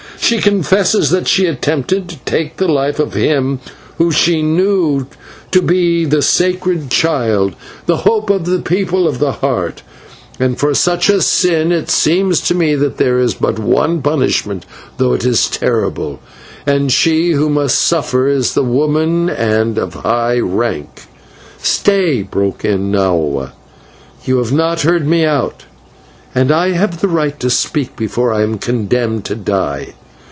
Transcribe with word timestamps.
She 0.23 0.37
confesses 0.39 1.09
that 1.09 1.27
she 1.27 1.45
attempted 1.45 2.07
to 2.07 2.17
take 2.19 2.55
the 2.55 2.67
life 2.71 2.99
of 2.99 3.15
him 3.15 3.59
whom 3.97 4.11
she 4.11 4.41
knew 4.41 5.07
to 5.49 5.61
be 5.61 6.05
the 6.05 6.21
sacred 6.21 6.89
child, 6.89 7.53
the 7.85 7.97
hope 7.97 8.29
of 8.29 8.45
the 8.45 8.59
People 8.59 9.07
of 9.09 9.19
the 9.19 9.33
Heart, 9.33 9.81
and 10.39 10.57
for 10.57 10.73
such 10.73 11.09
a 11.09 11.21
sin 11.21 11.73
it 11.73 11.89
seems 11.89 12.39
to 12.41 12.55
me 12.55 12.75
that 12.75 12.95
there 12.97 13.17
is 13.19 13.33
but 13.33 13.59
one 13.59 14.01
punishment, 14.01 14.65
though 14.97 15.11
it 15.13 15.25
is 15.25 15.49
terrible, 15.49 16.21
and 16.65 16.91
she 16.93 17.31
who 17.31 17.49
must 17.49 17.79
suffer 17.79 18.29
it 18.29 18.37
is 18.37 18.55
a 18.55 18.63
woman 18.63 19.27
and 19.29 19.77
of 19.77 19.95
high 19.95 20.39
rank." 20.39 21.07
"Stay!" 21.57 22.21
broke 22.23 22.63
in 22.63 22.89
Nahua. 22.89 23.51
"You 24.23 24.37
have 24.37 24.53
not 24.53 24.81
heard 24.83 25.05
me 25.05 25.25
out, 25.25 25.65
and 26.33 26.53
I 26.53 26.69
have 26.71 27.01
the 27.01 27.09
right 27.09 27.37
to 27.41 27.49
speak 27.49 27.97
before 27.97 28.31
I 28.33 28.43
am 28.43 28.59
condemned 28.59 29.25
to 29.25 29.35
die. 29.35 29.95